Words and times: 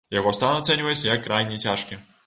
Яго 0.19 0.31
стан 0.37 0.57
ацэньваецца 0.61 1.05
як 1.11 1.23
крайне 1.29 1.63
цяжкі. 1.69 2.05